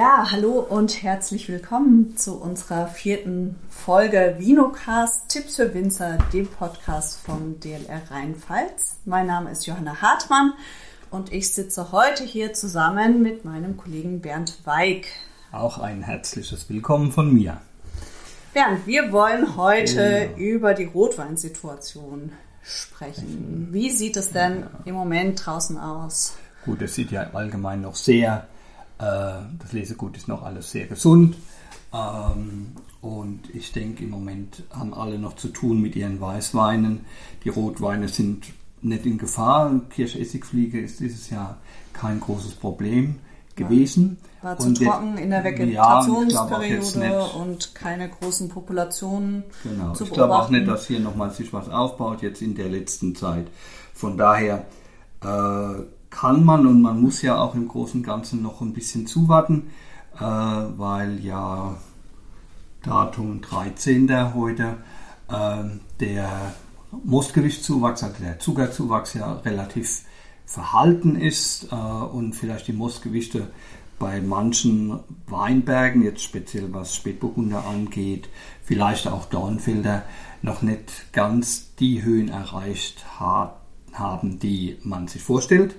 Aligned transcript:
Ja, 0.00 0.30
hallo 0.30 0.60
und 0.60 1.02
herzlich 1.02 1.50
willkommen 1.50 2.16
zu 2.16 2.40
unserer 2.40 2.86
vierten 2.86 3.56
Folge 3.68 4.36
Vinocast 4.38 5.28
Tipps 5.28 5.56
für 5.56 5.74
Winzer, 5.74 6.16
dem 6.32 6.46
Podcast 6.46 7.20
vom 7.20 7.60
DLR 7.60 8.00
Rheinpfalz. 8.10 8.96
Mein 9.04 9.26
Name 9.26 9.50
ist 9.50 9.66
Johanna 9.66 10.00
Hartmann 10.00 10.54
und 11.10 11.34
ich 11.34 11.52
sitze 11.52 11.92
heute 11.92 12.24
hier 12.24 12.54
zusammen 12.54 13.20
mit 13.20 13.44
meinem 13.44 13.76
Kollegen 13.76 14.22
Bernd 14.22 14.60
Weig. 14.64 15.04
Auch 15.52 15.76
ein 15.76 16.02
herzliches 16.02 16.70
Willkommen 16.70 17.12
von 17.12 17.34
mir. 17.34 17.60
Bernd, 18.54 18.86
wir 18.86 19.12
wollen 19.12 19.54
heute 19.58 20.30
ja. 20.32 20.38
über 20.38 20.72
die 20.72 20.86
Rotweinsituation 20.86 22.32
sprechen. 22.62 23.68
Wie 23.70 23.90
sieht 23.90 24.16
es 24.16 24.30
denn 24.30 24.60
ja. 24.60 24.70
im 24.86 24.94
Moment 24.94 25.44
draußen 25.44 25.76
aus? 25.76 26.36
Gut, 26.64 26.80
es 26.80 26.94
sieht 26.94 27.10
ja 27.10 27.28
allgemein 27.34 27.82
noch 27.82 27.96
sehr 27.96 28.48
das 29.00 29.72
Lesegut 29.72 30.16
ist 30.16 30.28
noch 30.28 30.42
alles 30.42 30.70
sehr 30.70 30.86
gesund. 30.86 31.36
Ähm, 31.92 32.72
und 33.00 33.54
ich 33.54 33.72
denke, 33.72 34.04
im 34.04 34.10
Moment 34.10 34.62
haben 34.70 34.94
alle 34.94 35.18
noch 35.18 35.36
zu 35.36 35.48
tun 35.48 35.80
mit 35.80 35.96
ihren 35.96 36.20
Weißweinen. 36.20 37.00
Die 37.44 37.48
Rotweine 37.48 38.08
sind 38.08 38.46
nicht 38.82 39.06
in 39.06 39.18
Gefahr. 39.18 39.72
Kirschessigfliege 39.90 40.80
ist 40.80 41.00
dieses 41.00 41.30
Jahr 41.30 41.58
kein 41.92 42.20
großes 42.20 42.54
Problem 42.54 43.16
gewesen. 43.56 44.18
War 44.42 44.58
zu 44.58 44.68
und 44.68 44.82
trocken 44.82 45.18
in 45.18 45.30
der 45.30 45.44
Vegetationsperiode 45.44 47.04
ja, 47.04 47.24
und 47.24 47.74
keine 47.74 48.08
großen 48.08 48.48
Populationen. 48.48 49.44
Genau. 49.62 49.92
Zu 49.92 50.04
ich 50.04 50.12
glaube 50.12 50.34
auch 50.34 50.48
nicht, 50.48 50.66
dass 50.66 50.86
hier 50.86 51.00
nochmal 51.00 51.30
sich 51.30 51.52
was 51.52 51.68
aufbaut 51.68 52.22
jetzt 52.22 52.40
in 52.40 52.54
der 52.54 52.68
letzten 52.68 53.14
Zeit. 53.14 53.48
Von 53.92 54.16
daher 54.16 54.64
äh, 55.22 55.82
kann 56.10 56.44
man 56.44 56.66
und 56.66 56.82
man 56.82 57.00
muss 57.00 57.22
ja 57.22 57.40
auch 57.40 57.54
im 57.54 57.68
Großen 57.68 58.00
und 58.00 58.06
Ganzen 58.06 58.42
noch 58.42 58.60
ein 58.60 58.72
bisschen 58.72 59.06
zuwarten, 59.06 59.70
äh, 60.16 60.20
weil 60.20 61.24
ja 61.24 61.76
Datum 62.82 63.40
13. 63.40 64.34
heute 64.34 64.78
äh, 65.28 65.64
der 66.00 66.54
Mostgewichtszuwachs, 67.04 68.02
also 68.02 68.16
der 68.22 68.38
Zuckerzuwachs 68.38 69.14
ja 69.14 69.34
relativ 69.34 70.02
verhalten 70.46 71.14
ist 71.14 71.68
äh, 71.70 71.74
und 71.76 72.34
vielleicht 72.34 72.66
die 72.66 72.72
Mostgewichte 72.72 73.48
bei 74.00 74.20
manchen 74.20 74.98
Weinbergen, 75.26 76.02
jetzt 76.02 76.22
speziell 76.22 76.72
was 76.72 76.96
Spätburgunder 76.96 77.66
angeht, 77.66 78.28
vielleicht 78.64 79.06
auch 79.06 79.26
Dornfelder, 79.26 80.02
noch 80.42 80.62
nicht 80.62 81.12
ganz 81.12 81.74
die 81.76 82.02
Höhen 82.02 82.28
erreicht 82.28 83.04
hat, 83.20 83.59
haben, 83.92 84.38
die 84.38 84.78
man 84.82 85.08
sich 85.08 85.22
vorstellt. 85.22 85.76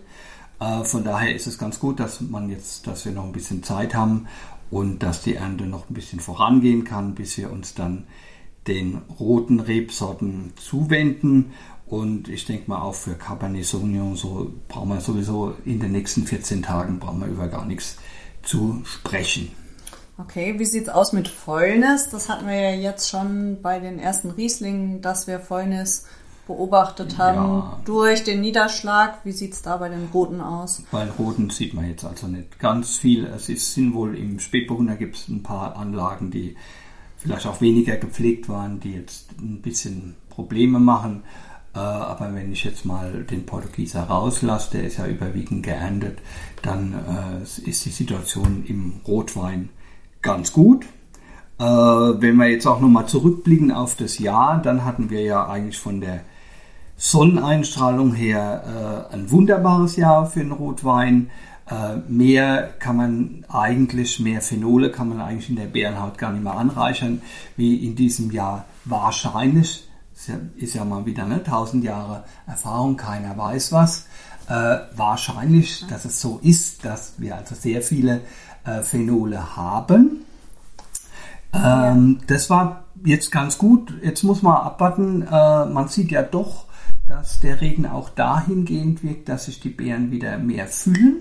Äh, 0.59 0.84
von 0.84 1.04
daher 1.04 1.36
ist 1.36 1.48
es 1.48 1.58
ganz 1.58 1.80
gut, 1.80 2.00
dass 2.00 2.22
man 2.22 2.50
jetzt, 2.50 2.88
dass 2.88 3.06
wir 3.06 3.12
noch 3.12 3.26
ein 3.26 3.31
bisschen 3.31 3.64
Zeit 3.64 3.95
haben 3.95 4.28
und 4.70 5.04
dass 5.04 5.22
die 5.22 5.36
Ernte 5.36 5.66
noch 5.66 5.90
ein 5.90 5.94
bisschen 5.94 6.20
vorangehen 6.20 6.84
kann, 6.84 7.16
bis 7.16 7.38
wir 7.38 7.52
uns 7.52 7.73
dann 7.73 8.06
den 8.67 9.02
roten 9.20 9.59
Rebsorten 9.59 10.54
zuwenden. 10.56 11.52
Und 11.86 12.30
ich 12.30 12.45
denke 12.45 12.70
mal 12.70 12.82
auch 12.82 12.95
für 12.95 13.16
Cabernet 13.16 13.66
Sauvignon 13.66 14.16
so 14.16 14.54
brauchen 14.70 14.89
wir 14.89 15.02
sowieso 15.02 15.56
in 15.66 15.80
den 15.80 15.92
nächsten 15.92 16.26
14 16.26 16.64
Tagen 16.64 17.00
brauchen 17.00 17.20
wir 17.20 17.28
über 17.28 17.48
gar 17.48 17.66
nichts 17.66 17.98
zu 18.44 18.82
sprechen. 18.86 19.52
Okay, 20.17 20.58
wie 20.58 20.66
sieht 20.66 20.84
es 20.84 20.89
aus 20.89 21.14
mit 21.14 21.28
Fäulnis? 21.28 22.09
Das 22.09 22.30
hatten 22.30 22.48
wir 22.48 22.59
ja 22.59 22.76
jetzt 22.76 23.09
schon 23.09 23.62
bei 23.62 23.80
den 23.80 23.98
ersten 23.98 24.30
Rieslingen, 24.30 25.02
dass 25.02 25.26
wir 25.26 25.39
Fäulnis 25.39 26.06
beobachtet 26.52 27.17
haben 27.17 27.35
ja. 27.35 27.80
durch 27.85 28.23
den 28.23 28.41
Niederschlag. 28.41 29.19
Wie 29.23 29.31
sieht 29.31 29.53
es 29.53 29.61
da 29.61 29.77
bei 29.77 29.89
den 29.89 30.09
Roten 30.13 30.41
aus? 30.41 30.83
Bei 30.91 31.05
den 31.05 31.13
Roten 31.13 31.49
sieht 31.49 31.73
man 31.73 31.88
jetzt 31.88 32.03
also 32.03 32.27
nicht 32.27 32.59
ganz 32.59 32.97
viel. 32.97 33.25
Es 33.25 33.49
ist, 33.49 33.73
sind 33.73 33.93
wohl 33.93 34.16
im 34.16 34.39
Spätburgunder 34.39 34.95
gibt 34.95 35.16
es 35.16 35.27
ein 35.27 35.43
paar 35.43 35.77
Anlagen, 35.77 36.31
die 36.31 36.55
vielleicht 37.17 37.45
auch 37.47 37.61
weniger 37.61 37.95
gepflegt 37.97 38.49
waren, 38.49 38.80
die 38.80 38.93
jetzt 38.93 39.31
ein 39.39 39.61
bisschen 39.61 40.16
Probleme 40.30 40.80
machen. 40.80 41.23
Äh, 41.73 41.80
aber 41.80 42.33
wenn 42.33 42.52
ich 42.52 42.64
jetzt 42.64 42.86
mal 42.86 43.23
den 43.23 43.45
Portugieser 43.45 44.03
rauslasse, 44.03 44.71
der 44.71 44.83
ist 44.83 44.97
ja 44.97 45.08
überwiegend 45.08 45.64
geerntet, 45.64 46.20
dann 46.61 46.93
äh, 46.93 47.70
ist 47.70 47.86
die 47.86 47.89
Situation 47.89 48.65
im 48.67 48.99
Rotwein 49.08 49.70
ganz 50.21 50.52
gut. 50.52 50.86
Äh, 51.59 51.64
wenn 51.64 52.36
wir 52.37 52.47
jetzt 52.47 52.65
auch 52.65 52.81
nochmal 52.81 53.05
zurückblicken 53.05 53.71
auf 53.71 53.95
das 53.95 54.20
Jahr, 54.20 54.61
dann 54.61 54.83
hatten 54.83 55.09
wir 55.09 55.21
ja 55.21 55.47
eigentlich 55.47 55.77
von 55.77 56.02
der 56.02 56.21
Sonneneinstrahlung 57.04 58.14
her 58.14 59.08
äh, 59.12 59.16
ein 59.16 59.32
wunderbares 59.32 59.95
Jahr 59.95 60.28
für 60.28 60.42
den 60.42 60.52
Rotwein. 60.52 61.32
Äh, 61.67 61.98
mehr 62.08 62.70
kann 62.78 62.95
man 62.95 63.45
eigentlich, 63.50 64.20
mehr 64.20 64.39
Phenole 64.39 64.92
kann 64.92 65.10
man 65.10 65.20
eigentlich 65.20 65.50
in 65.50 65.56
der 65.56 65.66
Bärenhaut 65.66 66.20
gar 66.20 66.32
nicht 66.32 66.44
mehr 66.44 66.56
anreichern, 66.56 67.23
wie 67.58 67.84
in 67.88 67.95
diesem 67.95 68.30
Jahr 68.30 68.66
wahrscheinlich. 68.86 69.89
Ist 70.14 70.28
ja, 70.28 70.36
ist 70.58 70.76
ja 70.76 70.86
mal 70.86 71.08
wieder 71.08 71.26
ne, 71.26 71.38
1000 71.38 71.84
Jahre 71.84 72.23
Erfahrung, 72.45 72.98
keiner 72.98 73.36
weiß 73.36 73.72
was. 73.72 74.06
Äh, 74.48 74.78
wahrscheinlich, 74.95 75.88
dass 75.88 76.06
es 76.06 76.22
so 76.22 76.39
ist, 76.44 76.86
dass 76.86 77.16
wir 77.18 77.36
also 77.36 77.56
sehr 77.56 77.82
viele 77.82 78.22
äh, 78.64 78.83
Phenole 78.83 79.56
haben. 79.56 80.23
Ähm. 81.52 82.20
Das 82.28 82.52
war 82.52 82.83
jetzt 83.04 83.32
ganz 83.32 83.58
gut. 83.58 83.92
Jetzt 84.04 84.22
muss 84.22 84.44
man 84.44 84.58
abwarten. 84.58 85.23
Äh, 85.23 85.66
man 85.66 85.88
sieht 85.88 86.12
ja 86.12 86.22
doch, 86.22 86.66
dass 87.11 87.42
der 87.42 87.60
Regen 87.60 87.86
auch 87.86 88.10
dahingehend 88.10 89.04
wirkt, 89.04 89.27
dass 89.27 89.45
sich 89.45 89.60
die 89.60 89.70
Beeren 89.70 90.11
wieder 90.11 90.38
mehr 90.38 90.66
füllen. 90.66 91.17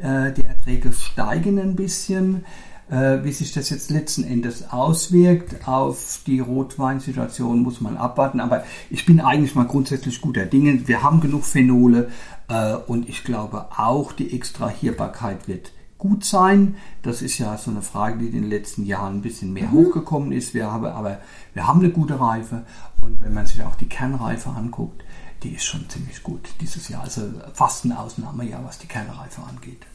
Äh, 0.00 0.32
die 0.32 0.44
Erträge 0.44 0.90
steigen 0.92 1.58
ein 1.58 1.76
bisschen. 1.76 2.46
Äh, 2.90 3.22
wie 3.22 3.32
sich 3.32 3.52
das 3.52 3.68
jetzt 3.68 3.90
letzten 3.90 4.24
Endes 4.24 4.70
auswirkt 4.70 5.68
auf 5.68 6.20
die 6.26 6.40
Rotweinsituation, 6.40 7.62
muss 7.62 7.82
man 7.82 7.98
abwarten. 7.98 8.40
Aber 8.40 8.64
ich 8.88 9.04
bin 9.04 9.20
eigentlich 9.20 9.54
mal 9.54 9.66
grundsätzlich 9.66 10.22
guter 10.22 10.46
Dinge. 10.46 10.88
Wir 10.88 11.02
haben 11.02 11.20
genug 11.20 11.44
Phenole 11.44 12.08
äh, 12.48 12.74
und 12.74 13.06
ich 13.06 13.22
glaube 13.22 13.66
auch, 13.76 14.12
die 14.12 14.34
Extrahierbarkeit 14.34 15.46
wird 15.46 15.72
gut 16.02 16.24
sein. 16.24 16.74
Das 17.02 17.22
ist 17.22 17.38
ja 17.38 17.56
so 17.56 17.70
eine 17.70 17.80
Frage, 17.80 18.18
die 18.18 18.26
in 18.26 18.32
den 18.32 18.50
letzten 18.50 18.84
Jahren 18.84 19.18
ein 19.18 19.22
bisschen 19.22 19.52
mehr 19.52 19.68
mhm. 19.68 19.86
hochgekommen 19.86 20.32
ist. 20.32 20.52
Wir 20.52 20.70
haben 20.70 20.84
aber 20.84 21.18
wir 21.54 21.68
haben 21.68 21.78
eine 21.78 21.90
gute 21.90 22.18
Reife 22.18 22.64
und 23.00 23.22
wenn 23.22 23.32
man 23.32 23.46
sich 23.46 23.62
auch 23.62 23.76
die 23.76 23.88
Kernreife 23.88 24.50
anguckt, 24.50 25.04
die 25.44 25.54
ist 25.54 25.64
schon 25.64 25.88
ziemlich 25.88 26.24
gut 26.24 26.40
dieses 26.60 26.88
Jahr. 26.88 27.02
Also 27.02 27.22
fast 27.54 27.84
ein 27.84 27.92
Ausnahmejahr, 27.92 28.64
was 28.64 28.78
die 28.78 28.88
Kernreife 28.88 29.42
angeht. 29.48 29.86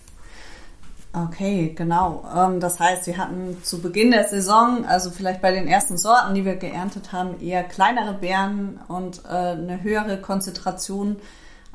Okay, 1.12 1.74
genau. 1.76 2.24
Ähm, 2.34 2.62
das 2.62 2.80
heißt, 2.80 3.06
wir 3.08 3.18
hatten 3.18 3.58
zu 3.62 3.82
Beginn 3.82 4.12
der 4.12 4.30
Saison, 4.30 4.86
also 4.86 5.12
vielleicht 5.12 5.42
bei 5.42 5.52
den 5.52 5.68
ersten 5.68 5.98
Sorten, 5.98 6.36
die 6.36 6.46
wir 6.46 6.56
geerntet 6.56 7.12
haben, 7.12 7.42
eher 7.42 7.64
kleinere 7.64 8.14
Beeren 8.14 8.80
und 8.88 9.26
äh, 9.26 9.28
eine 9.28 9.84
höhere 9.84 10.22
Konzentration 10.22 11.18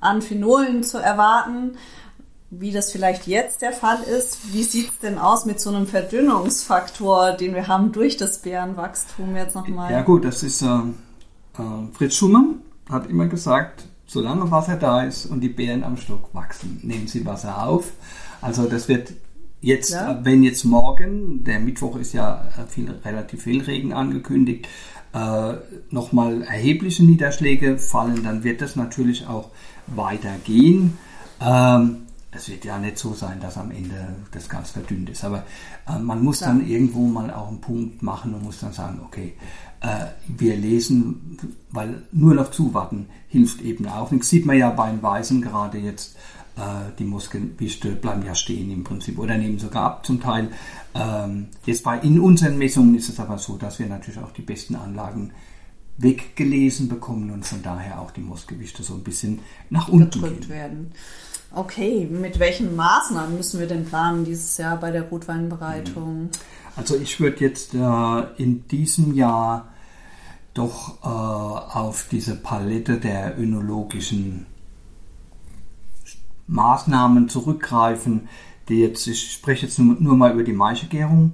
an 0.01 0.23
Phenolen 0.23 0.83
zu 0.85 0.97
erwarten 0.97 1.77
wie 2.55 2.71
das 2.71 2.93
vielleicht 2.93 3.27
jetzt 3.27 3.63
der 3.63 3.73
Fall 3.73 4.03
ist. 4.03 4.53
Wie 4.53 4.63
sieht 4.63 4.91
es 4.91 4.99
denn 4.99 5.19
aus 5.19 5.47
mit 5.47 5.59
so 5.59 5.71
einem 5.71 5.87
Verdünnungsfaktor, 5.87 7.33
den 7.33 7.55
wir 7.55 7.67
haben 7.67 7.93
durch 7.93 8.19
das 8.19 8.43
Bärenwachstum 8.43 9.35
jetzt 9.37 9.55
nochmal? 9.55 9.91
Ja 9.91 10.03
gut, 10.03 10.25
das 10.25 10.43
ist 10.43 10.61
äh, 10.61 10.67
Fritz 11.93 12.15
Schumann 12.15 12.57
hat 12.91 13.09
immer 13.09 13.27
gesagt, 13.27 13.85
solange 14.07 14.51
Wasser 14.51 14.77
da 14.77 15.03
ist 15.03 15.25
und 15.25 15.41
die 15.41 15.49
Beeren 15.49 15.83
am 15.83 15.97
Stock 15.97 16.35
wachsen, 16.35 16.81
nehmen 16.83 17.07
sie 17.07 17.25
Wasser 17.25 17.67
auf. 17.67 17.93
Also 18.43 18.67
das 18.67 18.87
wird 18.87 19.15
jetzt, 19.63 19.93
ja. 19.93 20.13
Äh, 20.13 20.25
wenn 20.25 20.43
jetzt 20.43 20.65
morgen, 20.65 21.45
der 21.45 21.59
Mittwoch 21.59 21.97
ist 21.97 22.13
ja 22.13 22.49
äh, 22.59 22.67
viel, 22.69 22.91
relativ 23.03 23.45
viel 23.45 23.63
Regen 23.63 23.95
angekündigt, 23.95 24.69
äh, 25.15 25.55
nochmal 25.91 26.43
erhebliche 26.43 27.03
Niederschläge 27.03 27.79
fallen, 27.79 28.25
dann 28.25 28.45
wird 28.45 28.61
das 28.61 28.77
natürlich 28.77 29.27
auch 29.27 29.49
weitergehen. 29.87 30.99
Ähm, 31.41 32.03
es 32.35 32.49
wird 32.49 32.65
ja 32.65 32.79
nicht 32.79 32.99
so 32.99 33.13
sein, 33.13 33.41
dass 33.41 33.59
am 33.59 33.71
Ende 33.71 34.17
das 34.33 34.49
ganz 34.49 34.71
verdünnt 34.71 35.11
ist. 35.11 35.23
Aber 35.25 35.45
äh, 35.87 35.99
man 35.99 36.23
muss 36.25 36.41
ja. 36.41 36.49
dann 36.49 36.67
irgendwo 36.67 37.07
mal 37.07 37.31
auch 37.31 37.49
einen 37.49 37.61
Punkt 37.61 38.03
machen 38.03 38.35
und 38.35 38.43
muss 38.43 38.61
dann 38.61 38.73
sagen, 38.73 39.01
okay, 39.05 39.35
äh, 39.81 40.07
wir 40.27 40.57
lesen, 40.57 41.39
weil 41.71 42.03
nur 42.11 42.35
noch 42.35 42.51
zuwarten 42.51 43.09
hilft 43.29 43.61
eben 43.61 43.87
auch 43.87 44.11
nichts. 44.11 44.31
Sieht 44.31 44.47
man 44.47 44.57
ja 44.57 44.71
beim 44.71 45.03
Weißen 45.03 45.43
gerade 45.43 45.79
jetzt, 45.79 46.17
äh, 46.57 46.93
die 46.99 47.05
Muskelgewichte 47.05 47.93
bleiben 47.93 48.25
ja 48.25 48.35
stehen 48.35 48.71
im 48.71 48.83
Prinzip 48.83 49.19
oder 49.19 49.37
nehmen 49.37 49.59
sogar 49.59 49.85
ab 49.85 50.07
zum 50.07 50.21
Teil. 50.21 50.49
Ähm, 50.95 51.49
jetzt 51.67 51.83
bei 51.83 51.99
in 51.99 52.19
unseren 52.19 52.57
Messungen 52.57 52.95
ist 52.95 53.11
es 53.11 53.21
aber 53.21 53.37
so, 53.37 53.57
dass 53.59 53.79
wir 53.79 53.87
natürlich 53.87 54.21
auch 54.21 54.33
die 54.33 54.43
besten 54.43 54.75
Anlagen 54.75 55.33
weggelesen 56.03 56.89
bekommen 56.89 57.31
und 57.31 57.47
von 57.47 57.63
daher 57.63 58.01
auch 58.01 58.11
die 58.11 58.21
Muskelgewichte 58.21 58.83
so 58.83 58.95
ein 58.95 59.05
bisschen 59.05 59.39
nach 59.71 59.89
unten 59.89 60.21
gehen. 60.21 60.49
werden. 60.49 60.93
Okay, 61.55 62.09
mit 62.11 62.39
welchen 62.39 62.75
Maßnahmen 62.77 63.37
müssen 63.37 63.61
wir 63.61 63.67
denn 63.67 63.85
planen 63.85 64.25
dieses 64.25 64.57
Jahr 64.57 64.79
bei 64.79 64.91
der 64.91 65.03
Rotweinbereitung? 65.03 66.31
Also 66.77 66.97
ich 66.97 67.21
würde 67.21 67.41
jetzt 67.41 67.75
äh, 67.75 68.43
in 68.43 68.67
diesem 68.69 69.15
Jahr 69.15 69.69
doch 70.55 71.03
äh, 71.03 71.07
auf 71.07 72.07
diese 72.11 72.37
Palette 72.37 72.99
der 72.99 73.39
önologischen 73.39 74.47
Maßnahmen 76.47 77.29
zurückgreifen, 77.29 78.29
die 78.69 78.81
jetzt, 78.81 79.07
ich 79.07 79.33
spreche 79.33 79.67
jetzt 79.67 79.79
nur, 79.79 79.97
nur 80.01 80.17
mal 80.17 80.33
über 80.33 80.45
die 80.45 80.53
Maischegärung, 80.53 81.33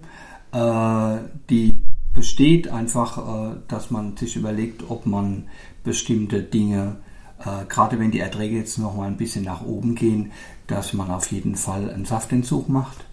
äh, 0.52 1.18
die 1.48 1.82
besteht 2.18 2.66
einfach, 2.66 3.52
äh, 3.52 3.56
dass 3.68 3.92
man 3.92 4.16
sich 4.16 4.34
überlegt, 4.34 4.90
ob 4.90 5.06
man 5.06 5.44
bestimmte 5.84 6.42
Dinge, 6.42 6.96
äh, 7.38 7.64
gerade 7.68 8.00
wenn 8.00 8.10
die 8.10 8.18
Erträge 8.18 8.56
jetzt 8.56 8.76
noch 8.78 8.96
mal 8.96 9.06
ein 9.06 9.16
bisschen 9.16 9.44
nach 9.44 9.62
oben 9.62 9.94
gehen, 9.94 10.32
dass 10.66 10.92
man 10.92 11.12
auf 11.12 11.30
jeden 11.30 11.54
Fall 11.54 11.88
einen 11.88 12.06
Saftentzug 12.06 12.68
macht. 12.68 13.06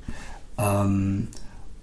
Ähm, 0.57 1.27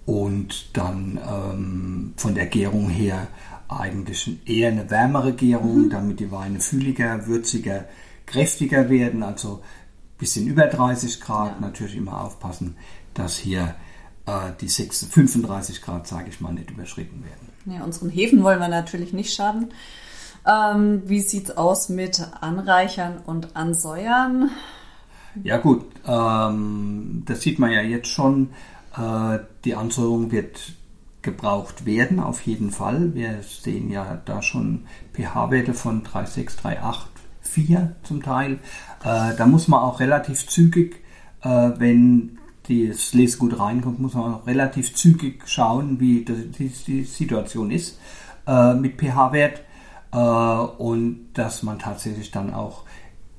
und 0.04 0.76
dann 0.76 1.20
ähm, 1.24 2.14
von 2.16 2.34
der 2.34 2.46
Gärung 2.46 2.88
her 2.90 3.28
eigentlich 3.68 4.40
eher 4.44 4.70
eine 4.70 4.90
wärmere 4.90 5.32
Gärung, 5.32 5.84
mhm. 5.84 5.90
damit 5.90 6.18
die 6.18 6.32
Weine 6.32 6.58
fühliger, 6.58 7.28
würziger, 7.28 7.84
kräftiger 8.26 8.90
werden, 8.90 9.22
also 9.22 9.60
ein 9.62 10.18
bisschen 10.18 10.48
über 10.48 10.66
30 10.66 11.20
Grad. 11.20 11.52
Ja. 11.52 11.60
Natürlich 11.60 11.96
immer 11.96 12.20
aufpassen, 12.20 12.74
dass 13.14 13.36
hier 13.36 13.76
die 14.60 14.68
6, 14.68 15.06
35 15.06 15.82
Grad, 15.82 16.06
sage 16.06 16.28
ich 16.28 16.40
mal, 16.40 16.52
nicht 16.52 16.70
überschritten 16.70 17.24
werden. 17.24 17.76
Ja, 17.76 17.84
unseren 17.84 18.10
Hefen 18.10 18.42
wollen 18.42 18.58
wir 18.58 18.68
natürlich 18.68 19.12
nicht 19.12 19.34
schaden. 19.34 19.72
Ähm, 20.46 21.02
wie 21.06 21.20
sieht 21.20 21.50
es 21.50 21.56
aus 21.56 21.88
mit 21.88 22.20
Anreichern 22.40 23.18
und 23.26 23.54
Ansäuern? 23.54 24.50
Ja 25.44 25.58
gut, 25.58 25.84
ähm, 26.06 27.22
das 27.26 27.42
sieht 27.42 27.58
man 27.58 27.70
ja 27.70 27.80
jetzt 27.80 28.08
schon. 28.08 28.50
Äh, 28.96 29.38
die 29.64 29.74
Ansäuerung 29.74 30.30
wird 30.32 30.74
gebraucht 31.22 31.86
werden, 31.86 32.20
auf 32.20 32.42
jeden 32.42 32.70
Fall. 32.70 33.14
Wir 33.14 33.42
sehen 33.42 33.90
ja 33.90 34.20
da 34.24 34.42
schon 34.42 34.86
pH-Werte 35.14 35.72
von 35.72 36.02
3,6, 36.02 36.58
3,8, 36.62 36.96
4 37.40 37.96
zum 38.02 38.22
Teil. 38.22 38.54
Äh, 39.04 39.36
da 39.36 39.46
muss 39.46 39.68
man 39.68 39.80
auch 39.80 40.00
relativ 40.00 40.46
zügig, 40.48 40.96
äh, 41.42 41.70
wenn 41.78 42.38
das 42.68 43.12
Lesegut 43.12 43.58
reinkommt, 43.58 43.98
muss 43.98 44.14
man 44.14 44.34
relativ 44.46 44.94
zügig 44.94 45.48
schauen, 45.48 45.98
wie 46.00 46.24
die, 46.24 46.68
die 46.68 47.04
Situation 47.04 47.70
ist 47.70 47.98
äh, 48.46 48.74
mit 48.74 49.00
pH-Wert 49.00 49.62
äh, 50.12 50.16
und 50.16 51.30
dass 51.34 51.62
man 51.62 51.78
tatsächlich 51.78 52.30
dann 52.30 52.54
auch 52.54 52.84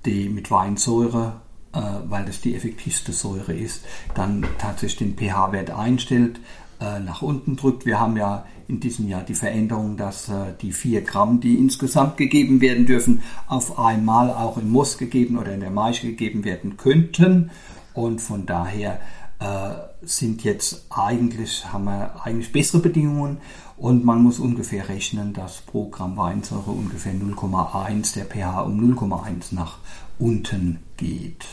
die 0.06 0.28
mit 0.30 0.52
Weinsäure, 0.52 1.42
äh, 1.74 1.80
weil 2.08 2.26
das 2.26 2.42
die 2.42 2.56
effektivste 2.56 3.14
Säure 3.14 3.54
ist, 3.54 3.86
dann 4.16 4.46
tatsächlich 4.58 5.16
den 5.16 5.18
pH-Wert 5.18 5.72
einstellt, 5.72 6.40
äh, 6.82 7.00
nach 7.00 7.22
unten 7.22 7.56
drückt. 7.56 7.86
Wir 7.86 8.00
haben 8.00 8.18
ja 8.18 8.46
in 8.68 8.80
diesem 8.80 9.08
Jahr 9.08 9.24
die 9.24 9.36
Veränderung, 9.36 9.98
dass 9.98 10.30
äh, 10.30 10.54
die 10.62 10.72
4 10.72 11.02
Gramm, 11.02 11.40
die 11.40 11.56
insgesamt 11.56 12.18
gegeben 12.18 12.62
werden 12.62 12.86
dürfen, 12.86 13.22
auf 13.48 13.80
einmal 13.80 14.32
auch 14.32 14.58
im 14.58 14.72
Moss 14.72 14.98
gegeben 14.98 15.38
oder 15.38 15.54
in 15.54 15.60
der 15.60 15.70
Maische 15.70 16.08
gegeben 16.08 16.44
werden 16.44 16.78
könnten. 16.78 17.52
Und 17.94 18.20
von 18.20 18.46
daher 18.46 19.00
äh, 19.40 19.74
sind 20.02 20.44
jetzt 20.44 20.86
eigentlich, 20.90 21.72
haben 21.72 21.86
wir 21.86 22.22
eigentlich 22.24 22.52
bessere 22.52 22.82
Bedingungen 22.82 23.38
und 23.78 24.06
man 24.06 24.22
muss 24.22 24.40
ungefähr 24.40 24.88
rechnen, 24.90 25.34
dass 25.34 25.62
pro 25.62 25.90
Gramm 25.90 26.18
Weinsäure 26.18 26.72
ungefähr 26.72 27.14
0,1 27.14 28.14
der 28.14 28.26
pH 28.26 28.62
um 28.62 28.80
0,1 28.96 29.54
nach 29.54 29.80
unten 30.20 30.80
geht. 30.98 31.46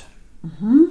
Mhm. 0.42 0.88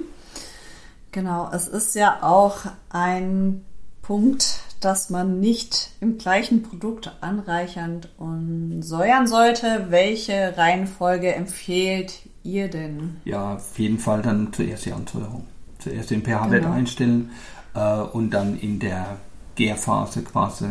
Genau, 1.12 1.50
es 1.52 1.66
ist 1.66 1.94
ja 1.94 2.22
auch 2.22 2.66
ein 2.90 3.64
Punkt, 4.02 4.60
dass 4.80 5.10
man 5.10 5.40
nicht 5.40 5.90
im 6.00 6.18
gleichen 6.18 6.62
Produkt 6.62 7.12
anreichernd 7.20 8.08
und 8.18 8.82
säuern 8.82 9.26
sollte. 9.26 9.86
Welche 9.90 10.56
Reihenfolge 10.56 11.34
empfehlt 11.34 12.20
ihr 12.42 12.68
denn? 12.68 13.16
Ja, 13.24 13.54
auf 13.54 13.78
jeden 13.78 13.98
Fall 13.98 14.22
dann 14.22 14.52
zuerst 14.52 14.86
die 14.86 14.92
Ansäuerung. 14.92 15.46
Zuerst 15.78 16.10
den 16.10 16.22
pH-Wert 16.22 16.62
genau. 16.62 16.74
einstellen 16.74 17.30
äh, 17.74 18.00
und 18.00 18.30
dann 18.30 18.58
in 18.58 18.78
der 18.78 19.16
Gärphase 19.54 20.22
quasi, 20.22 20.66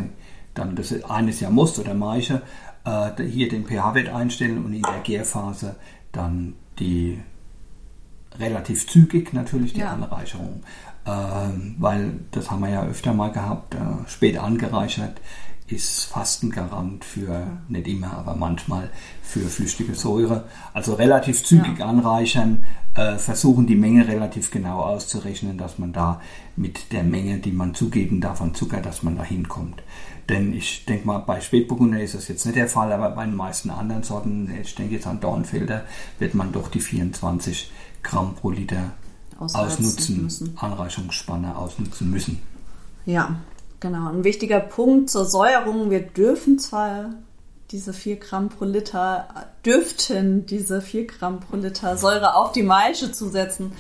dann 0.54 0.76
das 0.76 1.04
eine 1.04 1.30
ist 1.30 1.40
ja 1.40 1.50
Most 1.50 1.80
oder 1.80 1.94
Maische, 1.94 2.42
äh, 2.86 3.24
hier 3.24 3.50
den 3.50 3.66
pH-Wert 3.66 4.10
einstellen 4.10 4.64
und 4.64 4.74
in 4.74 4.82
der 4.82 5.00
Gärphase 5.04 5.76
dann 6.12 6.56
die 6.80 7.20
relativ 8.40 8.88
zügig 8.88 9.34
natürlich 9.34 9.74
die 9.74 9.82
ja. 9.82 9.94
Anreicherung. 9.94 10.64
Äh, 11.06 11.10
weil 11.78 12.20
das 12.32 12.52
haben 12.52 12.62
wir 12.62 12.70
ja 12.70 12.84
öfter 12.84 13.14
mal 13.14 13.32
gehabt, 13.32 13.76
äh, 13.76 13.80
spät 14.08 14.38
angereichert 14.38 15.20
ist 15.72 16.06
fast 16.06 16.44
ein 16.44 16.50
Garant 16.50 17.06
für, 17.06 17.48
nicht 17.68 17.88
immer, 17.88 18.14
aber 18.14 18.36
manchmal 18.36 18.90
für 19.22 19.42
flüchtige 19.42 19.96
Säure. 19.96 20.46
Also 20.74 20.94
relativ 20.96 21.44
zügig 21.44 21.80
ja. 21.80 21.86
anreichern, 21.86 22.64
äh, 22.96 23.18
versuchen 23.18 23.68
die 23.68 23.76
Menge 23.76 24.08
relativ 24.08 24.52
genau 24.52 24.82
auszurechnen, 24.82 25.58
dass 25.58 25.78
man 25.78 25.94
da 25.94 26.22
mit 26.56 26.92
der 26.92 27.04
Menge, 27.04 27.38
die 27.38 27.52
man 27.52 27.76
zugeben 27.76 28.22
darf 28.22 28.42
an 28.42 28.56
Zucker, 28.56 28.82
dass 28.82 29.04
man 29.04 29.16
da 29.16 29.24
hinkommt. 29.24 29.84
Denn 30.28 30.54
ich 30.54 30.86
denke 30.86 31.08
mal, 31.08 31.20
bei 31.20 31.42
Spätburgunder 31.42 32.02
ist 32.02 32.16
das 32.16 32.28
jetzt 32.28 32.46
nicht 32.46 32.58
der 32.58 32.68
Fall, 32.68 32.92
aber 32.92 33.12
bei 33.12 33.26
den 33.26 33.36
meisten 33.36 33.70
anderen 33.70 34.04
Sorten, 34.04 34.52
ich 34.62 34.76
denke 34.76 34.96
jetzt 34.96 35.08
an 35.08 35.20
Dornfelder, 35.20 35.86
wird 36.20 36.36
man 36.36 36.52
doch 36.52 36.70
die 36.70 36.82
24 36.82 37.72
Gramm 38.04 38.36
pro 38.36 38.52
Liter 38.52 38.92
ausnutzen, 39.40 40.24
müssen. 40.24 40.58
Anreichungsspanne 40.58 41.56
ausnutzen 41.56 42.10
müssen. 42.10 42.42
Ja, 43.06 43.38
Genau, 43.80 44.10
ein 44.10 44.26
wichtiger 44.26 44.60
Punkt 44.60 45.10
zur 45.10 45.24
Säuerung. 45.24 45.90
Wir 45.90 46.02
dürfen 46.02 46.60
zwar 46.60 47.12
diese 47.72 47.94
4 47.94 48.18
Gramm 48.18 48.50
pro 48.50 48.66
Liter, 48.66 49.28
dürften 49.66 50.46
diese 50.46 50.82
4 50.82 51.08
Gramm 51.08 51.40
pro 51.40 51.56
Liter 51.56 51.96
Säure 51.96 52.36
auf 52.36 52.52
die 52.52 52.64
Maische 52.64 53.14
zusetzen. 53.14 53.72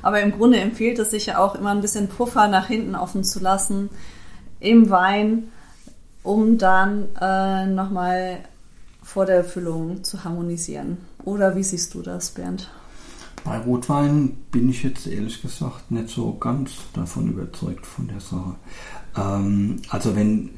Aber 0.00 0.20
im 0.20 0.30
Grunde 0.30 0.60
empfiehlt 0.60 1.00
es 1.00 1.10
sich 1.10 1.26
ja 1.26 1.38
auch 1.38 1.56
immer 1.56 1.70
ein 1.70 1.80
bisschen 1.80 2.08
Puffer 2.08 2.46
nach 2.46 2.68
hinten 2.68 2.94
offen 2.94 3.24
zu 3.24 3.40
lassen 3.40 3.90
im 4.60 4.90
Wein, 4.90 5.48
um 6.22 6.56
dann 6.56 7.08
äh, 7.20 7.66
nochmal 7.66 8.38
vor 9.02 9.26
der 9.26 9.42
Füllung 9.42 10.04
zu 10.04 10.22
harmonisieren. 10.22 10.98
Oder 11.24 11.56
wie 11.56 11.64
siehst 11.64 11.94
du 11.94 12.02
das, 12.02 12.30
Bernd? 12.30 12.70
Bei 13.48 13.56
Rotwein 13.60 14.36
bin 14.50 14.68
ich 14.68 14.82
jetzt 14.82 15.06
ehrlich 15.06 15.40
gesagt 15.40 15.90
nicht 15.90 16.10
so 16.10 16.34
ganz 16.34 16.72
davon 16.92 17.30
überzeugt 17.30 17.86
von 17.86 18.06
der 18.06 18.20
Sache. 18.20 18.56
Ähm, 19.16 19.76
also 19.88 20.14
wenn, 20.14 20.50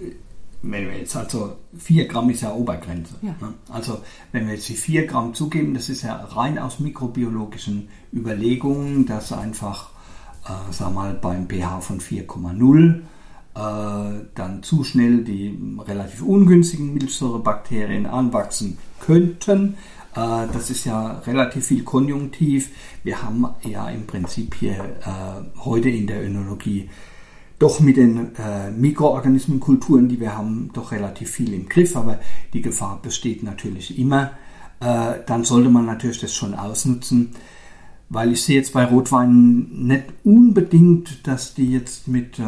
wenn 0.62 0.88
wir 0.88 0.98
jetzt 0.98 1.14
also 1.14 1.56
4 1.78 2.08
Gramm 2.08 2.30
ist 2.30 2.40
ja 2.40 2.52
Obergrenze. 2.52 3.14
Ja. 3.22 3.36
Ne? 3.40 3.54
Also 3.68 4.00
wenn 4.32 4.48
wir 4.48 4.54
jetzt 4.54 4.68
die 4.68 4.74
4 4.74 5.06
Gramm 5.06 5.34
zugeben, 5.34 5.72
das 5.72 5.88
ist 5.88 6.02
ja 6.02 6.16
rein 6.16 6.58
aus 6.58 6.80
mikrobiologischen 6.80 7.88
Überlegungen, 8.12 9.06
dass 9.06 9.32
einfach, 9.32 9.90
äh, 10.46 10.72
sag 10.72 10.92
mal, 10.92 11.14
beim 11.14 11.48
pH 11.48 11.82
von 11.82 12.00
4,0 12.00 13.02
äh, 13.54 14.24
dann 14.34 14.62
zu 14.64 14.82
schnell 14.82 15.22
die 15.22 15.56
relativ 15.78 16.22
ungünstigen 16.22 16.92
Milchsäurebakterien 16.94 18.06
anwachsen 18.06 18.78
könnten. 18.98 19.76
Äh, 20.14 20.46
das 20.52 20.70
ist 20.70 20.84
ja 20.84 21.18
relativ 21.26 21.66
viel 21.66 21.82
Konjunktiv. 21.82 22.70
Wir 23.02 23.22
haben 23.22 23.46
ja 23.62 23.88
im 23.90 24.06
Prinzip 24.06 24.54
hier 24.54 24.74
äh, 24.74 25.60
heute 25.64 25.88
in 25.88 26.06
der 26.06 26.24
Önologie 26.24 26.88
doch 27.58 27.80
mit 27.80 27.96
den 27.96 28.34
äh, 28.36 28.70
Mikroorganismenkulturen, 28.70 30.08
die 30.08 30.18
wir 30.18 30.36
haben, 30.36 30.70
doch 30.72 30.92
relativ 30.92 31.30
viel 31.30 31.52
im 31.52 31.68
Griff, 31.68 31.94
aber 31.94 32.18
die 32.54 32.62
Gefahr 32.62 33.00
besteht 33.02 33.42
natürlich 33.42 33.98
immer. 33.98 34.32
Dann 34.82 35.44
sollte 35.44 35.68
man 35.68 35.84
natürlich 35.84 36.20
das 36.20 36.34
schon 36.34 36.54
ausnutzen, 36.54 37.32
weil 38.08 38.32
ich 38.32 38.42
sehe 38.42 38.56
jetzt 38.56 38.72
bei 38.72 38.86
Rotweinen 38.86 39.86
nicht 39.86 40.04
unbedingt, 40.24 41.26
dass 41.26 41.52
die 41.52 41.70
jetzt 41.70 42.08
mit 42.08 42.38
äh, 42.38 42.42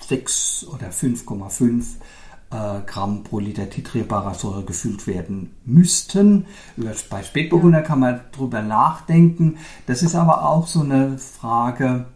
6 0.00 0.66
oder 0.72 0.90
5,5 0.90 1.80
äh, 1.80 1.82
Gramm 2.50 3.24
pro 3.24 3.40
Liter 3.40 3.68
titrierbarer 3.68 4.34
Säure 4.34 4.64
gefüllt 4.64 5.06
werden 5.06 5.50
müssten. 5.64 6.46
Bei 7.10 7.22
Spätburgunder 7.22 7.82
kann 7.82 8.00
man 8.00 8.20
drüber 8.32 8.62
nachdenken. 8.62 9.58
Das 9.86 10.02
ist 10.02 10.14
aber 10.14 10.48
auch 10.48 10.66
so 10.66 10.80
eine 10.80 11.18
Frage, 11.18 12.06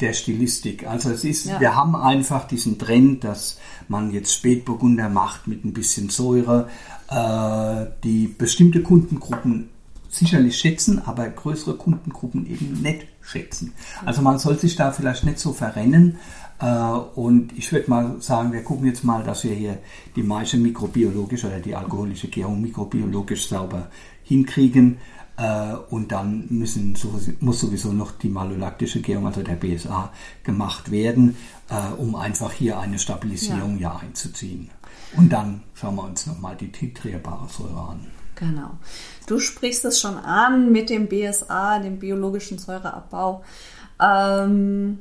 der 0.00 0.12
Stilistik. 0.12 0.86
Also 0.86 1.10
es 1.10 1.24
ist, 1.24 1.46
ja. 1.46 1.60
wir 1.60 1.74
haben 1.74 1.96
einfach 1.96 2.46
diesen 2.46 2.78
Trend, 2.78 3.24
dass 3.24 3.58
man 3.88 4.12
jetzt 4.12 4.32
Spätburgunder 4.32 5.08
macht 5.08 5.48
mit 5.48 5.64
ein 5.64 5.72
bisschen 5.72 6.08
Säure, 6.08 6.68
äh, 7.10 7.86
die 8.04 8.28
bestimmte 8.28 8.82
Kundengruppen 8.82 9.70
sicherlich 10.08 10.56
schätzen, 10.56 11.02
aber 11.04 11.28
größere 11.28 11.76
Kundengruppen 11.76 12.46
eben 12.46 12.80
nicht 12.80 13.06
schätzen. 13.20 13.74
Also 14.04 14.22
man 14.22 14.38
soll 14.38 14.58
sich 14.58 14.76
da 14.76 14.92
vielleicht 14.92 15.24
nicht 15.24 15.38
so 15.38 15.52
verrennen. 15.52 16.18
Äh, 16.60 16.66
und 16.66 17.56
ich 17.56 17.72
würde 17.72 17.90
mal 17.90 18.20
sagen, 18.20 18.52
wir 18.52 18.62
gucken 18.62 18.86
jetzt 18.86 19.04
mal, 19.04 19.22
dass 19.22 19.44
wir 19.44 19.54
hier 19.54 19.78
die 20.16 20.22
Maische 20.22 20.56
mikrobiologisch 20.56 21.44
oder 21.44 21.60
die 21.60 21.74
alkoholische 21.74 22.28
Gärung 22.28 22.60
mikrobiologisch 22.60 23.48
sauber 23.48 23.88
hinkriegen. 24.24 24.98
Äh, 25.36 25.74
und 25.90 26.10
dann 26.10 26.46
müssen, 26.50 26.96
muss 27.40 27.60
sowieso 27.60 27.92
noch 27.92 28.12
die 28.12 28.28
malolaktische 28.28 29.00
Gärung, 29.00 29.26
also 29.26 29.42
der 29.42 29.54
BSA, 29.54 30.12
gemacht 30.42 30.90
werden, 30.90 31.36
äh, 31.70 31.92
um 31.94 32.16
einfach 32.16 32.52
hier 32.52 32.78
eine 32.78 32.98
Stabilisierung 32.98 33.78
ja. 33.78 33.94
ja 33.94 33.96
einzuziehen. 33.98 34.70
Und 35.16 35.32
dann 35.32 35.62
schauen 35.74 35.94
wir 35.94 36.04
uns 36.04 36.26
nochmal 36.26 36.56
die 36.56 36.70
titrierbare 36.70 37.48
Säure 37.48 37.90
an. 37.90 38.00
Genau. 38.34 38.70
Du 39.26 39.38
sprichst 39.38 39.84
es 39.84 40.00
schon 40.00 40.16
an 40.16 40.70
mit 40.70 40.90
dem 40.90 41.08
BSA, 41.08 41.78
dem 41.80 41.98
biologischen 41.98 42.58
Säureabbau. 42.58 43.42
Ähm, 44.00 44.98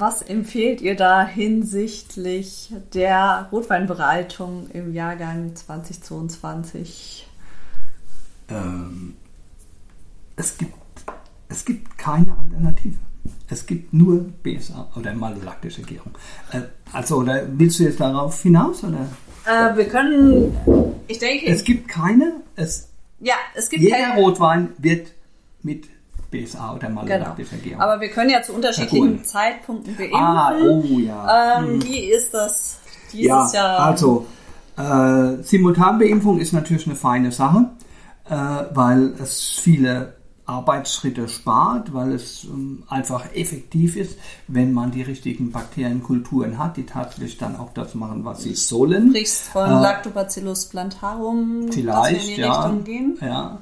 was 0.00 0.22
empfehlt 0.22 0.80
ihr 0.80 0.96
da 0.96 1.26
hinsichtlich 1.26 2.72
der 2.94 3.48
Rotweinbereitung 3.50 4.68
im 4.72 4.92
Jahrgang 4.92 5.54
2022? 5.56 7.28
Ähm, 8.48 9.16
es, 10.36 10.56
gibt, 10.56 10.74
es 11.48 11.64
gibt 11.64 11.98
keine 11.98 12.36
Alternative. 12.38 12.96
Es 13.48 13.66
gibt 13.66 13.92
nur 13.92 14.20
BSA 14.42 14.90
oder 14.96 15.14
malolaktische 15.14 15.82
Gärung. 15.82 16.12
Äh, 16.52 16.62
also, 16.92 17.16
oder 17.16 17.46
willst 17.50 17.80
du 17.80 17.84
jetzt 17.84 18.00
darauf 18.00 18.40
hinaus? 18.42 18.84
Oder? 18.84 19.08
Äh, 19.46 19.76
wir 19.76 19.88
können, 19.88 20.54
ich 21.08 21.18
denke. 21.18 21.46
Es 21.46 21.64
gibt 21.64 21.88
keine. 21.88 22.40
Es, 22.56 22.90
ja, 23.20 23.34
es 23.54 23.68
gibt 23.68 23.82
jeder 23.82 23.96
keine. 23.96 24.20
Rotwein 24.20 24.68
wird 24.78 25.12
mit 25.62 25.88
BSA 26.30 26.74
oder 26.74 26.88
malolaktischer 26.88 27.56
Genau. 27.56 27.62
Gärung. 27.64 27.80
Aber 27.80 28.00
wir 28.00 28.08
können 28.08 28.30
ja 28.30 28.42
zu 28.42 28.52
unterschiedlichen. 28.52 29.24
Zeitpunkten 29.24 29.96
beimpfen. 29.96 30.16
ah, 30.18 30.52
oh 30.60 30.82
ja. 30.98 31.58
ähm, 31.60 31.82
Wie 31.82 32.00
ist 32.10 32.32
das 32.34 32.78
dieses 33.12 33.26
ja, 33.26 33.50
Jahr? 33.52 33.80
also 33.80 34.26
äh, 34.76 35.42
Simultanbeimpfung 35.42 36.38
ist 36.38 36.52
natürlich 36.52 36.86
eine 36.86 36.96
feine 36.96 37.32
Sache, 37.32 37.70
äh, 38.28 38.34
weil 38.74 39.14
es 39.22 39.58
viele 39.60 40.14
Arbeitsschritte 40.46 41.28
spart, 41.28 41.92
weil 41.92 42.12
es 42.12 42.44
ähm, 42.44 42.82
einfach 42.88 43.26
effektiv 43.34 43.96
ist, 43.96 44.18
wenn 44.46 44.72
man 44.72 44.90
die 44.90 45.02
richtigen 45.02 45.50
Bakterienkulturen 45.52 46.56
hat, 46.58 46.78
die 46.78 46.86
tatsächlich 46.86 47.36
dann 47.36 47.56
auch 47.56 47.72
das 47.74 47.94
machen, 47.94 48.24
was 48.24 48.42
sie 48.44 48.54
sollen. 48.54 49.06
Du 49.06 49.10
sprichst 49.10 49.48
von 49.48 49.68
Äh, 49.70 49.82
Lactobacillus 49.82 50.66
plantarum, 50.66 51.70
Vielleicht, 51.70 52.28
in 52.30 52.34
die 52.36 52.40
ja. 52.40 52.62
Richtung 52.62 52.84
gehen. 52.84 53.18
ja. 53.20 53.58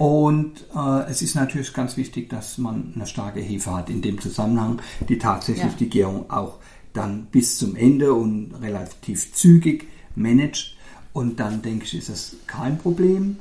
Und 0.00 0.64
äh, 0.74 1.10
es 1.10 1.20
ist 1.20 1.34
natürlich 1.34 1.74
ganz 1.74 1.98
wichtig, 1.98 2.30
dass 2.30 2.56
man 2.56 2.94
eine 2.94 3.06
starke 3.06 3.40
Hefe 3.40 3.70
hat 3.74 3.90
in 3.90 4.00
dem 4.00 4.18
Zusammenhang, 4.18 4.80
die 5.06 5.18
tatsächlich 5.18 5.72
Ja. 5.72 5.78
die 5.78 5.90
Gärung 5.90 6.30
auch 6.30 6.54
dann 6.94 7.26
bis 7.26 7.58
zum 7.58 7.76
Ende 7.76 8.14
und 8.14 8.54
relativ 8.62 9.34
zügig 9.34 9.88
managt. 10.16 10.74
Und 11.12 11.38
dann 11.38 11.60
denke 11.60 11.84
ich, 11.84 11.94
ist 11.98 12.08
das 12.08 12.36
kein 12.46 12.78
Problem. 12.78 13.40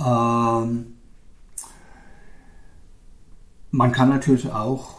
Ähm, 0.00 0.94
man 3.70 3.92
kann 3.92 4.08
natürlich 4.08 4.50
auch, 4.50 4.94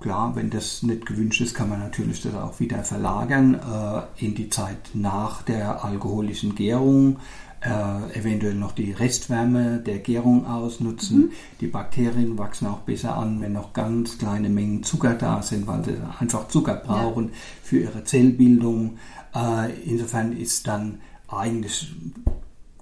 klar, 0.00 0.36
wenn 0.36 0.48
das 0.48 0.82
nicht 0.82 1.04
gewünscht 1.04 1.42
ist, 1.42 1.54
kann 1.54 1.68
man 1.68 1.80
natürlich 1.80 2.22
das 2.22 2.34
auch 2.34 2.60
wieder 2.60 2.82
verlagern 2.82 3.54
äh, 3.56 4.24
in 4.24 4.34
die 4.34 4.48
Zeit 4.48 4.78
nach 4.94 5.42
der 5.42 5.84
alkoholischen 5.84 6.54
Gärung, 6.54 7.18
äh, 7.66 8.18
eventuell 8.18 8.54
noch 8.54 8.72
die 8.72 8.92
Restwärme 8.92 9.78
der 9.78 9.98
Gärung 9.98 10.46
ausnutzen. 10.46 11.32
Die 11.60 11.66
Bakterien 11.66 12.38
wachsen 12.38 12.68
auch 12.68 12.80
besser 12.80 13.16
an, 13.16 13.40
wenn 13.40 13.52
noch 13.52 13.72
ganz 13.72 14.18
kleine 14.18 14.48
Mengen 14.48 14.82
Zucker 14.82 15.14
da 15.14 15.42
sind, 15.42 15.66
weil 15.66 15.84
sie 15.84 15.96
einfach 16.18 16.48
Zucker 16.48 16.76
brauchen 16.76 17.32
für 17.62 17.80
ihre 17.80 18.04
Zellbildung. 18.04 18.98
Äh, 19.34 19.72
insofern 19.84 20.32
ist 20.32 20.66
dann 20.66 21.00
eigentlich 21.28 21.92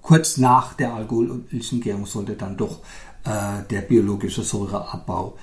kurz 0.01 0.37
nach 0.37 0.73
der 0.75 0.93
alkoholischen 0.93 1.81
Gärung 1.81 2.05
sollte 2.05 2.35
dann 2.35 2.55
doch 2.55 2.81
äh, 3.23 3.63
der 3.69 3.81
biologische 3.81 4.43
Säureabbau 4.43 5.37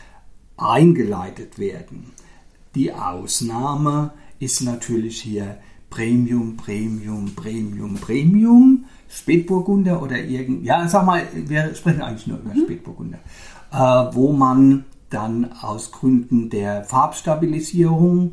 eingeleitet 0.57 1.59
werden. 1.59 2.13
Die 2.77 2.93
Ausnahme 2.93 4.13
ist 4.39 4.63
natürlich 4.63 5.21
hier 5.21 5.59
Premium, 5.91 6.57
Premium, 6.57 7.35
Premium, 7.35 7.95
Premium, 7.97 8.82
Spätburgunder 9.13 10.03
oder 10.03 10.19
irgend, 10.19 10.65
ja, 10.65 10.89
sag 10.89 11.05
mal, 11.05 11.23
wir 11.35 11.75
sprechen 11.75 12.01
eigentlich 12.01 12.27
nur 12.27 12.39
über 12.39 12.55
Spätburgunder, 12.55 13.19
äh, 13.71 13.77
wo 14.15 14.33
man 14.33 14.87
dann 15.11 15.53
aus 15.53 15.93
Gründen 15.93 16.49
der 16.49 16.85
Farbstabilisierung 16.85 18.33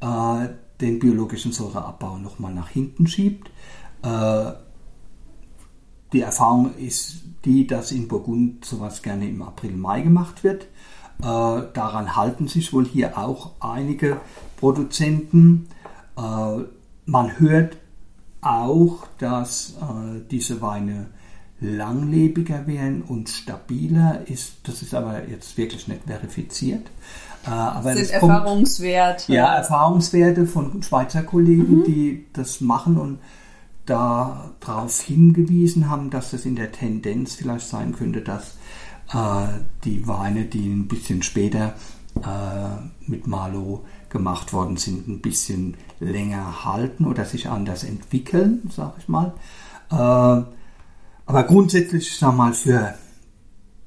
äh, 0.00 0.48
den 0.80 1.00
biologischen 1.00 1.50
Säureabbau 1.50 2.18
nochmal 2.18 2.54
nach 2.54 2.68
hinten 2.68 3.08
schiebt. 3.08 3.50
Äh, 4.02 4.52
die 6.12 6.20
Erfahrung 6.20 6.76
ist 6.76 7.24
die, 7.44 7.66
dass 7.66 7.90
in 7.90 8.06
Burgund 8.06 8.64
sowas 8.64 9.02
gerne 9.02 9.28
im 9.28 9.42
April, 9.42 9.72
Mai 9.72 10.00
gemacht 10.02 10.44
wird. 10.44 10.64
Äh, 11.18 11.24
daran 11.24 12.14
halten 12.14 12.46
sich 12.46 12.72
wohl 12.72 12.86
hier 12.86 13.18
auch 13.18 13.52
einige 13.58 14.20
Produzenten. 14.58 15.68
Äh, 16.16 16.64
man 17.06 17.40
hört 17.40 17.76
auch, 18.42 19.06
dass 19.18 19.74
äh, 19.80 20.20
diese 20.30 20.60
Weine 20.62 21.06
langlebiger 21.60 22.66
werden 22.66 23.02
und 23.02 23.28
stabiler 23.28 24.22
ist. 24.26 24.54
Das 24.62 24.80
ist 24.82 24.94
aber 24.94 25.28
jetzt 25.28 25.58
wirklich 25.58 25.88
nicht 25.88 26.04
verifiziert. 26.06 26.86
Äh, 27.46 27.50
aber 27.50 27.90
Das 27.94 27.98
sind 27.98 28.12
das 28.14 28.20
kommt- 28.20 28.32
Erfahrungswerte. 28.32 29.32
ja, 29.32 29.54
Erfahrungswerte 29.54 30.46
von 30.46 30.82
Schweizer 30.82 31.22
Kollegen, 31.22 31.84
die 31.84 32.26
das 32.32 32.60
machen 32.60 32.96
und 32.98 33.18
darauf 33.86 35.00
hingewiesen 35.00 35.90
haben, 35.90 36.10
dass 36.10 36.32
es 36.32 36.44
in 36.46 36.56
der 36.56 36.72
Tendenz 36.72 37.34
vielleicht 37.34 37.66
sein 37.68 37.92
könnte, 37.94 38.20
dass 38.22 38.56
äh, 39.12 39.48
die 39.84 40.06
Weine, 40.06 40.44
die 40.44 40.68
ein 40.68 40.86
bisschen 40.88 41.22
später 41.22 41.74
äh, 42.16 43.10
mit 43.10 43.26
Malo 43.26 43.84
gemacht 44.10 44.52
worden 44.52 44.76
sind, 44.76 45.08
ein 45.08 45.20
bisschen 45.20 45.76
länger 46.00 46.64
halten 46.64 47.06
oder 47.06 47.24
sich 47.24 47.48
anders 47.48 47.84
entwickeln, 47.84 48.70
sag 48.74 48.94
ich 48.98 49.08
mal. 49.08 49.32
Äh, 49.90 49.94
aber 49.94 51.44
grundsätzlich, 51.44 52.16
sag 52.16 52.36
mal, 52.36 52.52
für 52.52 52.94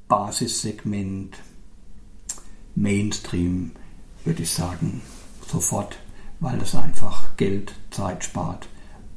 Basissegment, 0.08 1.38
Mainstream, 2.76 3.72
würde 4.24 4.44
ich 4.44 4.52
sagen, 4.52 5.02
sofort, 5.48 5.98
weil 6.40 6.58
das 6.58 6.76
einfach 6.76 7.36
Geld, 7.38 7.74
Zeit 7.92 8.24
spart. 8.24 8.68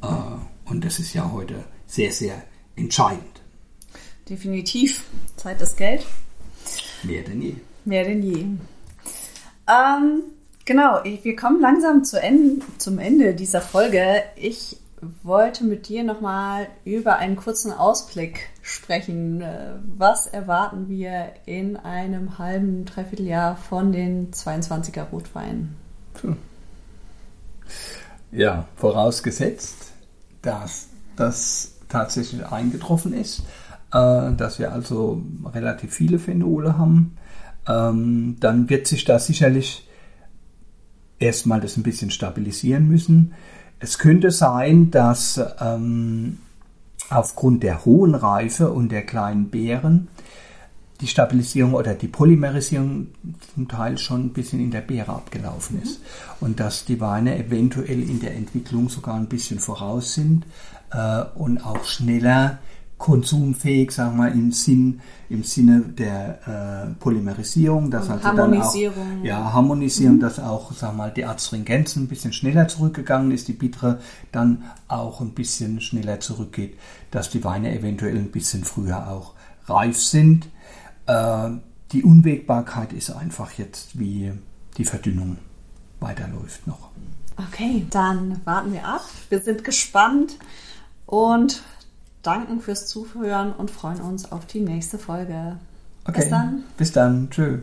Äh, 0.03 0.07
und 0.69 0.85
das 0.85 0.99
ist 0.99 1.15
ja 1.15 1.31
heute 1.31 1.65
sehr, 1.87 2.13
sehr 2.13 2.43
entscheidend. 2.75 3.41
Definitiv. 4.29 5.05
Zeit 5.37 5.61
ist 5.61 5.77
Geld. 5.77 6.05
Mehr 7.05 7.23
denn 7.23 7.41
je. 7.41 7.55
Mehr 7.85 8.05
denn 8.05 8.23
je. 8.23 8.45
Ähm, 9.69 10.23
genau, 10.67 11.01
wir 11.05 11.37
kommen 11.37 11.61
langsam 11.63 12.05
zu 12.05 12.21
en 12.21 12.63
zum 12.77 12.99
Ende 12.99 13.35
dieser 13.35 13.63
Folge. 13.63 14.23
Ich 14.37 14.77
wollte 15.23 15.65
mit 15.65 15.89
dir 15.89 16.05
nochmal 16.05 16.67
über 16.85 17.17
einen 17.17 17.37
kurzen 17.37 17.73
Ausblick 17.73 18.51
sprechen. 18.63 19.41
Äh, 19.41 19.75
Was 19.97 20.27
erwarten 20.27 20.89
wir 20.89 21.33
in 21.47 21.77
einem 21.77 22.39
halben, 22.39 22.85
dreiviertel 22.85 23.27
Jahr 23.27 23.57
von 23.57 23.93
den 23.93 24.33
22er 24.33 25.05
Rotweinen? 25.05 25.77
Ja, 28.33 28.67
vorausgesetzt, 28.77 29.93
dass 30.43 30.89
das 31.17 31.75
tatsächlich 31.89 32.45
eingetroffen 32.45 33.13
ist, 33.15 33.41
äh, 33.93 34.33
dass 34.37 34.59
wir 34.59 34.73
also 34.73 35.23
relativ 35.55 35.95
viele 35.95 36.19
Phenole 36.19 36.77
haben, 36.77 37.17
ähm, 37.69 38.37
dann 38.41 38.69
wird 38.69 38.87
sich 38.87 39.05
da 39.05 39.19
sicherlich 39.19 39.86
erstmal 41.19 41.61
das 41.61 41.77
ein 41.77 41.83
bisschen 41.83 42.11
stabilisieren 42.11 42.89
müssen. 42.89 43.35
Es 43.79 43.99
könnte 43.99 44.31
sein, 44.31 44.91
dass 44.91 45.41
ähm, 45.61 46.39
aufgrund 47.11 47.63
der 47.63 47.85
hohen 47.85 48.15
Reife 48.15 48.71
und 48.71 48.91
der 48.91 49.03
kleinen 49.03 49.51
Beeren 49.51 50.09
die 51.01 51.07
Stabilisierung 51.07 51.75
oder 51.75 51.95
die 51.95 52.09
Polymerisierung 52.09 53.09
zum 53.55 53.69
Teil 53.69 53.99
schon 53.99 54.27
ein 54.27 54.33
bisschen 54.33 54.61
in 54.61 54.71
der 54.71 54.81
Beere 54.81 55.13
abgelaufen 55.13 55.83
ist. 55.83 56.01
Und 56.41 56.59
dass 56.59 56.87
die 56.87 57.01
Weine 57.01 57.39
eventuell 57.39 58.03
in 58.03 58.21
der 58.21 58.35
Entwicklung 58.35 58.89
sogar 58.89 59.15
ein 59.15 59.27
bisschen 59.27 59.59
voraus 59.59 60.15
sind 60.15 60.47
äh, 60.91 61.23
und 61.35 61.59
auch 61.59 61.85
schneller 61.85 62.59
konsumfähig, 62.99 63.91
sagen 63.91 64.17
wir 64.17 64.33
im 64.33 64.53
Sinn, 64.53 65.01
im 65.29 65.43
Sinne 65.43 65.81
der 65.81 66.87
äh, 66.89 66.95
Polymerisierung, 66.95 67.91
dass 67.91 68.09
also 68.09 68.23
dann 68.23 68.39
Harmonisierung. 68.39 69.21
auch, 69.21 69.25
ja, 69.25 69.53
harmonisieren, 69.53 70.19
dass 70.19 70.39
auch, 70.39 70.73
sagen 70.73 70.97
wir 70.97 71.05
mal, 71.05 71.11
die 71.11 71.27
Astringenz 71.27 71.97
ein 71.97 72.09
bisschen 72.09 72.33
schneller 72.33 72.69
zurückgegangen 72.69 73.33
ist, 73.33 73.49
die 73.49 73.53
Bitre 73.53 74.01
dann 74.33 74.65
auch 74.89 75.21
ein 75.21 75.33
bisschen 75.33 75.81
schneller 75.81 76.21
zurückgeht, 76.21 76.79
dass 77.11 77.29
die 77.29 77.45
Weine 77.45 77.77
eventuell 77.77 78.17
ein 78.17 78.31
bisschen 78.31 78.65
früher 78.65 79.09
auch 79.09 79.35
reif 79.67 80.01
sind. 80.01 80.49
Äh, 81.07 81.51
die 81.93 82.03
Unwägbarkeit 82.03 82.93
ist 82.95 83.11
einfach 83.11 83.53
jetzt, 83.53 83.99
wie 83.99 84.33
die 84.79 84.85
Verdünnung 84.85 85.37
weiterläuft 86.01 86.67
noch. 86.67 86.91
Okay, 87.37 87.87
dann 87.91 88.41
warten 88.45 88.73
wir 88.73 88.87
ab. 88.87 89.05
Wir 89.29 89.41
sind 89.41 89.65
gespannt 89.65 90.39
und 91.05 91.63
danken 92.27 92.61
fürs 92.61 92.87
Zuhören 92.87 93.53
und 93.53 93.71
freuen 93.71 94.01
uns 94.01 94.31
auf 94.33 94.47
die 94.47 94.61
nächste 94.61 94.99
Folge. 94.99 95.57
Okay. 96.05 96.21
Bis 96.21 96.31
dann. 96.31 96.65
Bis 96.77 96.93
dann. 96.93 97.31
Tschö. 97.31 97.59